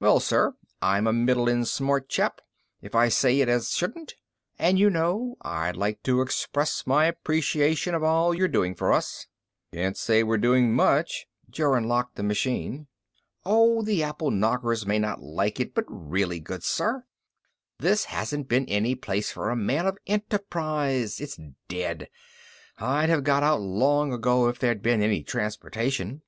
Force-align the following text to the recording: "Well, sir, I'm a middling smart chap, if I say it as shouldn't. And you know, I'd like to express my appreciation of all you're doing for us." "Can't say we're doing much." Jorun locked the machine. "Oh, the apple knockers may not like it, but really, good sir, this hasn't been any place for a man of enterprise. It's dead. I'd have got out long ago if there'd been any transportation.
"Well, 0.00 0.18
sir, 0.18 0.56
I'm 0.82 1.06
a 1.06 1.12
middling 1.12 1.64
smart 1.66 2.08
chap, 2.08 2.40
if 2.80 2.96
I 2.96 3.08
say 3.08 3.38
it 3.40 3.48
as 3.48 3.70
shouldn't. 3.70 4.14
And 4.58 4.76
you 4.76 4.90
know, 4.90 5.36
I'd 5.42 5.76
like 5.76 6.02
to 6.02 6.20
express 6.20 6.84
my 6.84 7.04
appreciation 7.04 7.94
of 7.94 8.02
all 8.02 8.34
you're 8.34 8.48
doing 8.48 8.74
for 8.74 8.92
us." 8.92 9.28
"Can't 9.72 9.96
say 9.96 10.24
we're 10.24 10.38
doing 10.38 10.74
much." 10.74 11.28
Jorun 11.48 11.86
locked 11.86 12.16
the 12.16 12.24
machine. 12.24 12.88
"Oh, 13.46 13.82
the 13.82 14.02
apple 14.02 14.32
knockers 14.32 14.84
may 14.84 14.98
not 14.98 15.22
like 15.22 15.60
it, 15.60 15.76
but 15.76 15.84
really, 15.86 16.40
good 16.40 16.64
sir, 16.64 17.04
this 17.78 18.06
hasn't 18.06 18.48
been 18.48 18.66
any 18.66 18.96
place 18.96 19.30
for 19.30 19.48
a 19.48 19.54
man 19.54 19.86
of 19.86 19.96
enterprise. 20.08 21.20
It's 21.20 21.38
dead. 21.68 22.08
I'd 22.78 23.10
have 23.10 23.22
got 23.22 23.44
out 23.44 23.60
long 23.60 24.12
ago 24.12 24.48
if 24.48 24.58
there'd 24.58 24.82
been 24.82 25.02
any 25.02 25.22
transportation. 25.22 26.22